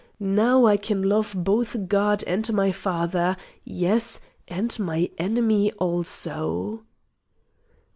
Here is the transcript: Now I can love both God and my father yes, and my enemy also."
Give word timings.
Now 0.19 0.65
I 0.65 0.77
can 0.77 1.03
love 1.03 1.35
both 1.37 1.87
God 1.87 2.23
and 2.25 2.51
my 2.53 2.71
father 2.71 3.37
yes, 3.63 4.19
and 4.47 4.79
my 4.79 5.11
enemy 5.19 5.71
also." 5.73 6.81